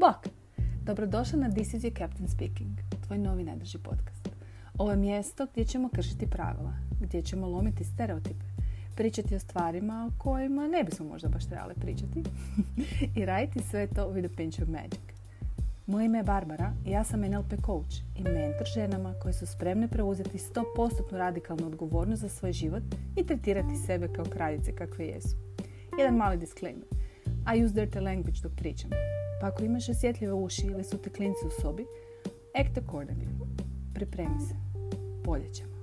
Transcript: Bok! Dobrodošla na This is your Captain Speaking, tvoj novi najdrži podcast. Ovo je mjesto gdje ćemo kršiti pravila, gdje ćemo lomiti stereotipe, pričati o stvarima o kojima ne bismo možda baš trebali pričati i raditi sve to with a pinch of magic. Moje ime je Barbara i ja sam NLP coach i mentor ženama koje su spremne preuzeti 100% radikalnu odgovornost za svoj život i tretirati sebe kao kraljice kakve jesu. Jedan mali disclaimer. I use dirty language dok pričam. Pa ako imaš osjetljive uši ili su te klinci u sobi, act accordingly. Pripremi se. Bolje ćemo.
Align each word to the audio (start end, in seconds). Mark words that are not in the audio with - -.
Bok! 0.00 0.32
Dobrodošla 0.82 1.38
na 1.38 1.50
This 1.50 1.74
is 1.74 1.82
your 1.82 1.98
Captain 1.98 2.28
Speaking, 2.28 2.78
tvoj 3.06 3.18
novi 3.18 3.44
najdrži 3.44 3.78
podcast. 3.78 4.28
Ovo 4.78 4.90
je 4.90 4.96
mjesto 4.96 5.46
gdje 5.52 5.64
ćemo 5.64 5.88
kršiti 5.88 6.30
pravila, 6.30 6.72
gdje 7.00 7.22
ćemo 7.22 7.48
lomiti 7.48 7.84
stereotipe, 7.84 8.44
pričati 8.94 9.34
o 9.34 9.38
stvarima 9.38 10.10
o 10.10 10.22
kojima 10.22 10.68
ne 10.68 10.84
bismo 10.84 11.06
možda 11.06 11.28
baš 11.28 11.46
trebali 11.46 11.74
pričati 11.74 12.22
i 13.16 13.24
raditi 13.24 13.62
sve 13.62 13.86
to 13.86 14.10
with 14.10 14.32
a 14.32 14.36
pinch 14.36 14.62
of 14.62 14.68
magic. 14.68 15.00
Moje 15.86 16.06
ime 16.06 16.18
je 16.18 16.24
Barbara 16.24 16.72
i 16.86 16.90
ja 16.90 17.04
sam 17.04 17.20
NLP 17.20 17.52
coach 17.66 17.94
i 18.16 18.22
mentor 18.22 18.66
ženama 18.74 19.14
koje 19.22 19.32
su 19.32 19.46
spremne 19.46 19.88
preuzeti 19.88 20.38
100% 20.38 21.16
radikalnu 21.16 21.66
odgovornost 21.66 22.22
za 22.22 22.28
svoj 22.28 22.52
život 22.52 22.82
i 23.16 23.26
tretirati 23.26 23.76
sebe 23.86 24.08
kao 24.08 24.24
kraljice 24.24 24.72
kakve 24.72 25.06
jesu. 25.06 25.36
Jedan 25.98 26.16
mali 26.16 26.36
disclaimer. 26.36 26.99
I 27.54 27.64
use 27.64 27.72
dirty 27.74 28.00
language 28.00 28.40
dok 28.42 28.52
pričam. 28.56 28.90
Pa 29.40 29.46
ako 29.46 29.64
imaš 29.64 29.88
osjetljive 29.88 30.32
uši 30.32 30.66
ili 30.66 30.84
su 30.84 30.98
te 30.98 31.10
klinci 31.10 31.46
u 31.46 31.50
sobi, 31.62 31.86
act 32.54 32.78
accordingly. 32.78 33.28
Pripremi 33.94 34.40
se. 34.40 34.54
Bolje 35.24 35.48
ćemo. 35.48 35.79